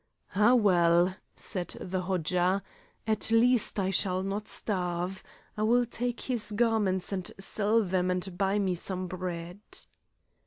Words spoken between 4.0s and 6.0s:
not starve. I will